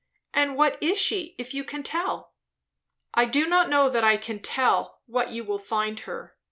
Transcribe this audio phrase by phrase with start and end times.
[0.33, 2.33] "And what is she, if you can tell?"
[3.13, 6.35] "I do not know that I can tell, what you will find her.